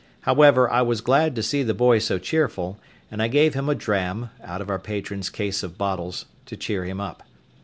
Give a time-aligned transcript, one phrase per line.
[0.21, 2.79] However, I was glad to see the boy so cheerful,
[3.11, 6.85] and I gave him a dram (out of our patron's case of bottles) to cheer
[6.85, 7.21] him up.